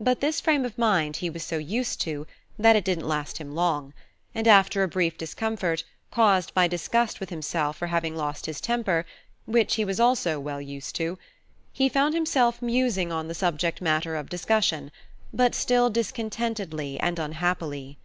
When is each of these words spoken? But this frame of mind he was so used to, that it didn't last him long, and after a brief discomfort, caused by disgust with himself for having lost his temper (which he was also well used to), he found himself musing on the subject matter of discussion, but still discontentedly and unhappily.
But 0.00 0.22
this 0.22 0.40
frame 0.40 0.64
of 0.64 0.78
mind 0.78 1.16
he 1.16 1.28
was 1.28 1.44
so 1.44 1.58
used 1.58 2.00
to, 2.00 2.26
that 2.58 2.76
it 2.76 2.84
didn't 2.86 3.06
last 3.06 3.36
him 3.36 3.54
long, 3.54 3.92
and 4.34 4.48
after 4.48 4.82
a 4.82 4.88
brief 4.88 5.18
discomfort, 5.18 5.84
caused 6.10 6.54
by 6.54 6.66
disgust 6.66 7.20
with 7.20 7.28
himself 7.28 7.76
for 7.76 7.88
having 7.88 8.16
lost 8.16 8.46
his 8.46 8.58
temper 8.58 9.04
(which 9.44 9.74
he 9.74 9.84
was 9.84 10.00
also 10.00 10.40
well 10.40 10.62
used 10.62 10.96
to), 10.96 11.18
he 11.74 11.90
found 11.90 12.14
himself 12.14 12.62
musing 12.62 13.12
on 13.12 13.28
the 13.28 13.34
subject 13.34 13.82
matter 13.82 14.16
of 14.16 14.30
discussion, 14.30 14.90
but 15.30 15.54
still 15.54 15.90
discontentedly 15.90 16.98
and 16.98 17.18
unhappily. 17.18 17.98